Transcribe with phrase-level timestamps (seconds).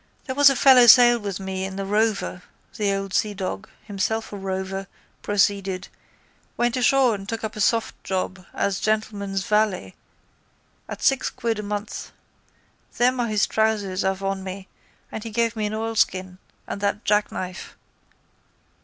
[0.25, 2.41] —There was a fellow sailed with me in the Rover,
[2.75, 4.87] the old seadog, himself a rover,
[5.21, 5.89] proceeded,
[6.57, 9.93] went ashore and took up a soft job as gentleman's valet
[10.89, 12.11] at six quid a month.
[12.97, 14.67] Them are his trousers I've on me
[15.11, 17.77] and he gave me an oilskin and that jackknife.